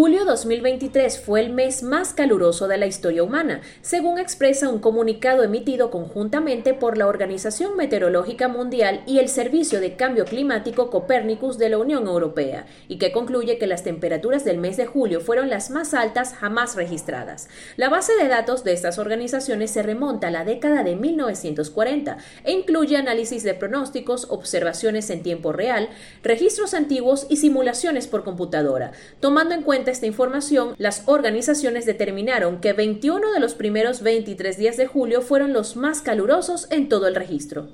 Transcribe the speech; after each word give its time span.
Julio 0.00 0.24
2023 0.24 1.18
fue 1.18 1.40
el 1.40 1.50
mes 1.50 1.82
más 1.82 2.12
caluroso 2.14 2.68
de 2.68 2.78
la 2.78 2.86
historia 2.86 3.24
humana, 3.24 3.62
según 3.82 4.20
expresa 4.20 4.68
un 4.68 4.78
comunicado 4.78 5.42
emitido 5.42 5.90
conjuntamente 5.90 6.72
por 6.72 6.96
la 6.96 7.08
Organización 7.08 7.76
Meteorológica 7.76 8.46
Mundial 8.46 9.02
y 9.06 9.18
el 9.18 9.28
Servicio 9.28 9.80
de 9.80 9.96
Cambio 9.96 10.24
Climático 10.24 10.88
Copernicus 10.88 11.58
de 11.58 11.70
la 11.70 11.78
Unión 11.78 12.06
Europea, 12.06 12.66
y 12.86 12.98
que 12.98 13.10
concluye 13.10 13.58
que 13.58 13.66
las 13.66 13.82
temperaturas 13.82 14.44
del 14.44 14.58
mes 14.58 14.76
de 14.76 14.86
julio 14.86 15.20
fueron 15.20 15.50
las 15.50 15.68
más 15.70 15.92
altas 15.94 16.32
jamás 16.32 16.76
registradas. 16.76 17.48
La 17.76 17.88
base 17.88 18.12
de 18.22 18.28
datos 18.28 18.62
de 18.62 18.74
estas 18.74 19.00
organizaciones 19.00 19.72
se 19.72 19.82
remonta 19.82 20.28
a 20.28 20.30
la 20.30 20.44
década 20.44 20.84
de 20.84 20.94
1940 20.94 22.18
e 22.44 22.52
incluye 22.52 22.96
análisis 22.96 23.42
de 23.42 23.54
pronósticos, 23.54 24.28
observaciones 24.30 25.10
en 25.10 25.24
tiempo 25.24 25.50
real, 25.50 25.88
registros 26.22 26.72
antiguos 26.72 27.26
y 27.28 27.38
simulaciones 27.38 28.06
por 28.06 28.22
computadora, 28.22 28.92
tomando 29.18 29.56
en 29.56 29.62
cuenta 29.62 29.87
esta 29.90 30.06
información, 30.06 30.74
las 30.78 31.02
organizaciones 31.06 31.86
determinaron 31.86 32.60
que 32.60 32.72
21 32.72 33.32
de 33.32 33.40
los 33.40 33.54
primeros 33.54 34.02
23 34.02 34.56
días 34.56 34.76
de 34.76 34.86
julio 34.86 35.22
fueron 35.22 35.52
los 35.52 35.76
más 35.76 36.00
calurosos 36.00 36.66
en 36.70 36.88
todo 36.88 37.08
el 37.08 37.14
registro. 37.14 37.68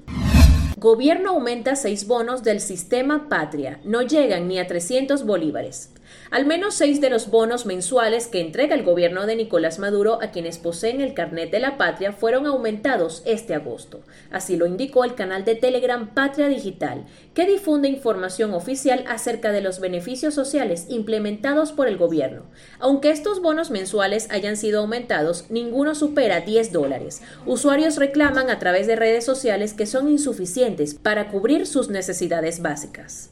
Gobierno 0.76 1.30
aumenta 1.30 1.76
seis 1.76 2.06
bonos 2.06 2.42
del 2.42 2.60
sistema 2.60 3.28
Patria. 3.28 3.80
No 3.84 4.02
llegan 4.02 4.48
ni 4.48 4.58
a 4.58 4.66
300 4.66 5.24
bolívares. 5.24 5.90
Al 6.30 6.46
menos 6.46 6.74
seis 6.74 7.00
de 7.00 7.10
los 7.10 7.30
bonos 7.30 7.66
mensuales 7.66 8.26
que 8.26 8.40
entrega 8.40 8.74
el 8.74 8.82
gobierno 8.82 9.26
de 9.26 9.36
Nicolás 9.36 9.78
Maduro 9.78 10.18
a 10.22 10.30
quienes 10.30 10.58
poseen 10.58 11.00
el 11.00 11.14
carnet 11.14 11.50
de 11.50 11.60
la 11.60 11.76
patria 11.76 12.12
fueron 12.12 12.46
aumentados 12.46 13.22
este 13.26 13.54
agosto. 13.54 14.00
Así 14.30 14.56
lo 14.56 14.66
indicó 14.66 15.04
el 15.04 15.14
canal 15.14 15.44
de 15.44 15.54
Telegram 15.54 16.12
Patria 16.14 16.48
Digital, 16.48 17.04
que 17.34 17.46
difunde 17.46 17.88
información 17.88 18.54
oficial 18.54 19.04
acerca 19.08 19.52
de 19.52 19.60
los 19.60 19.80
beneficios 19.80 20.34
sociales 20.34 20.86
implementados 20.88 21.72
por 21.72 21.88
el 21.88 21.96
gobierno. 21.96 22.42
Aunque 22.78 23.10
estos 23.10 23.40
bonos 23.40 23.70
mensuales 23.70 24.28
hayan 24.30 24.56
sido 24.56 24.80
aumentados, 24.80 25.50
ninguno 25.50 25.94
supera 25.94 26.40
10 26.40 26.72
dólares. 26.72 27.22
Usuarios 27.46 27.96
reclaman 27.96 28.50
a 28.50 28.58
través 28.58 28.86
de 28.86 28.96
redes 28.96 29.24
sociales 29.24 29.72
que 29.72 29.86
son 29.86 30.08
insuficientes 30.08 30.94
para 30.94 31.28
cubrir 31.28 31.66
sus 31.66 31.88
necesidades 31.88 32.60
básicas. 32.62 33.28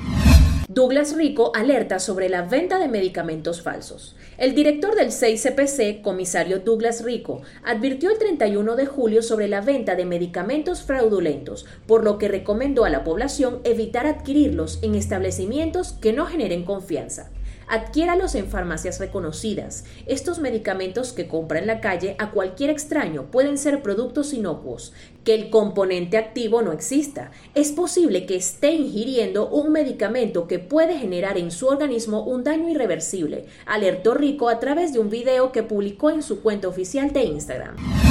Douglas 0.74 1.14
Rico 1.14 1.52
alerta 1.54 1.98
sobre 1.98 2.30
la 2.30 2.42
venta 2.42 2.78
de 2.78 2.88
medicamentos 2.88 3.60
falsos. 3.60 4.16
El 4.38 4.54
director 4.54 4.94
del 4.94 5.08
6CPC, 5.08 6.00
comisario 6.00 6.60
Douglas 6.60 7.04
Rico, 7.04 7.42
advirtió 7.62 8.10
el 8.10 8.16
31 8.16 8.74
de 8.76 8.86
julio 8.86 9.22
sobre 9.22 9.48
la 9.48 9.60
venta 9.60 9.96
de 9.96 10.06
medicamentos 10.06 10.80
fraudulentos, 10.80 11.66
por 11.86 12.04
lo 12.04 12.16
que 12.16 12.28
recomendó 12.28 12.86
a 12.86 12.88
la 12.88 13.04
población 13.04 13.60
evitar 13.64 14.06
adquirirlos 14.06 14.78
en 14.80 14.94
establecimientos 14.94 15.92
que 15.92 16.14
no 16.14 16.24
generen 16.24 16.64
confianza. 16.64 17.30
Adquiéralos 17.72 18.34
en 18.34 18.48
farmacias 18.48 19.00
reconocidas. 19.00 19.84
Estos 20.04 20.40
medicamentos 20.40 21.14
que 21.14 21.26
compra 21.26 21.58
en 21.58 21.66
la 21.66 21.80
calle 21.80 22.16
a 22.18 22.30
cualquier 22.30 22.68
extraño 22.68 23.30
pueden 23.30 23.56
ser 23.56 23.80
productos 23.80 24.34
inocuos. 24.34 24.92
Que 25.24 25.34
el 25.34 25.48
componente 25.48 26.18
activo 26.18 26.60
no 26.60 26.72
exista. 26.72 27.30
Es 27.54 27.72
posible 27.72 28.26
que 28.26 28.36
esté 28.36 28.72
ingiriendo 28.72 29.48
un 29.48 29.72
medicamento 29.72 30.46
que 30.46 30.58
puede 30.58 30.98
generar 30.98 31.38
en 31.38 31.50
su 31.50 31.66
organismo 31.66 32.22
un 32.24 32.44
daño 32.44 32.68
irreversible, 32.68 33.46
alertó 33.64 34.12
Rico 34.12 34.50
a 34.50 34.60
través 34.60 34.92
de 34.92 34.98
un 34.98 35.08
video 35.08 35.50
que 35.50 35.62
publicó 35.62 36.10
en 36.10 36.22
su 36.22 36.42
cuenta 36.42 36.68
oficial 36.68 37.10
de 37.14 37.22
Instagram. 37.22 38.01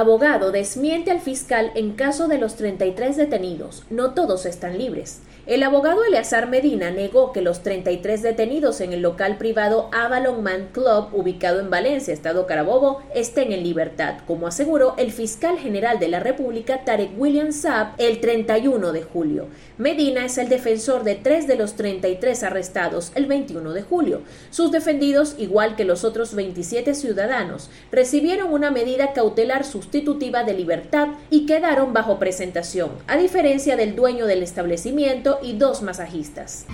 Abogado 0.00 0.50
desmiente 0.50 1.10
al 1.10 1.20
fiscal 1.20 1.72
en 1.74 1.92
caso 1.92 2.26
de 2.26 2.38
los 2.38 2.56
33 2.56 3.18
detenidos. 3.18 3.82
No 3.90 4.14
todos 4.14 4.46
están 4.46 4.78
libres. 4.78 5.20
El 5.46 5.62
abogado 5.62 6.04
Eleazar 6.04 6.48
Medina 6.48 6.90
negó 6.90 7.32
que 7.32 7.42
los 7.42 7.62
33 7.62 8.22
detenidos 8.22 8.80
en 8.80 8.92
el 8.92 9.00
local 9.02 9.36
privado 9.36 9.88
Avalon 9.92 10.42
Man 10.42 10.68
Club, 10.72 11.08
ubicado 11.12 11.60
en 11.60 11.70
Valencia, 11.70 12.14
Estado 12.14 12.46
Carabobo, 12.46 13.02
estén 13.14 13.50
en 13.50 13.64
libertad, 13.64 14.18
como 14.26 14.46
aseguró 14.46 14.94
el 14.96 15.10
fiscal 15.12 15.58
general 15.58 15.98
de 15.98 16.08
la 16.08 16.20
República 16.20 16.84
Tarek 16.84 17.18
William 17.18 17.52
Saab 17.52 17.94
el 17.98 18.20
31 18.20 18.92
de 18.92 19.02
julio. 19.02 19.48
Medina 19.76 20.24
es 20.26 20.38
el 20.38 20.48
defensor 20.48 21.04
de 21.04 21.16
tres 21.16 21.46
de 21.46 21.56
los 21.56 21.74
33 21.74 22.42
arrestados 22.42 23.12
el 23.14 23.26
21 23.26 23.72
de 23.72 23.82
julio. 23.82 24.20
Sus 24.50 24.70
defendidos, 24.70 25.34
igual 25.38 25.74
que 25.74 25.84
los 25.84 26.04
otros 26.04 26.34
27 26.34 26.94
ciudadanos, 26.94 27.70
recibieron 27.90 28.52
una 28.52 28.70
medida 28.70 29.14
cautelar 29.14 29.64
de 30.44 30.54
libertad 30.54 31.08
y 31.30 31.46
quedaron 31.46 31.92
bajo 31.92 32.18
presentación, 32.18 32.90
a 33.06 33.16
diferencia 33.16 33.76
del 33.76 33.96
dueño 33.96 34.26
del 34.26 34.42
establecimiento 34.42 35.38
y 35.42 35.54
dos 35.54 35.82
masajistas. 35.82 36.66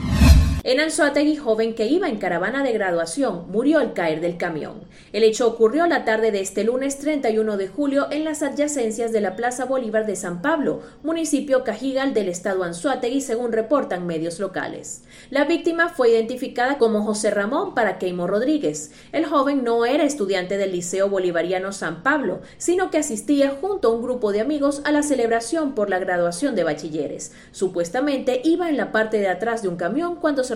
En 0.69 0.81
Anzuategui, 0.81 1.37
joven 1.37 1.77
que 1.77 1.87
iba 1.87 2.09
en 2.09 2.19
caravana 2.19 2.65
de 2.65 2.73
graduación, 2.73 3.45
murió 3.53 3.79
al 3.79 3.93
caer 3.93 4.21
del 4.21 4.37
camión. 4.37 4.81
El 5.13 5.23
hecho 5.23 5.47
ocurrió 5.47 5.87
la 5.87 6.05
tarde 6.05 6.33
de 6.33 6.41
este 6.41 6.65
lunes 6.65 6.99
31 6.99 7.57
de 7.57 7.69
julio 7.69 8.09
en 8.11 8.25
las 8.25 8.43
adyacencias 8.43 9.13
de 9.13 9.21
la 9.21 9.37
Plaza 9.37 9.65
Bolívar 9.65 10.07
de 10.07 10.17
San 10.17 10.43
Pablo, 10.43 10.83
municipio 11.05 11.63
Cajigal 11.63 12.15
del 12.15 12.29
estado 12.29 12.65
Anzuategui, 12.65 13.21
según 13.21 13.53
reportan 13.53 14.09
medios 14.09 14.41
locales. 14.41 15.05
La 15.31 15.45
víctima 15.45 15.89
fue 15.89 16.11
identificada 16.11 16.79
como 16.79 17.05
José 17.05 17.31
Ramón 17.31 17.73
Paraqueimo 17.73 18.27
Rodríguez. 18.27 18.91
El 19.13 19.25
joven 19.25 19.63
no 19.63 19.87
era 19.87 20.03
estudiante 20.03 20.59
del 20.59 20.73
Liceo 20.73 21.09
Bolivariano 21.09 21.71
San 21.71 22.03
Pablo, 22.03 22.41
sino 22.59 22.91
que 22.91 22.99
asistía 22.99 23.57
junto 23.61 23.87
a 23.87 23.93
un 23.93 24.03
grupo 24.03 24.33
de 24.33 24.41
amigos 24.41 24.83
a 24.85 24.91
la 24.91 25.05
celebración 25.05 25.77
por 25.77 25.91
la 25.91 26.01
graduación 26.01 26.57
de 26.57 26.65
bachilleres. 26.65 27.31
Supuestamente 27.53 28.41
iba 28.43 28.69
en 28.69 28.77
la 28.77 28.91
parte 28.91 29.21
de 29.21 29.29
atrás 29.29 29.63
de 29.63 29.69
un 29.69 29.77
camión 29.77 30.17
cuando 30.17 30.43
se 30.43 30.56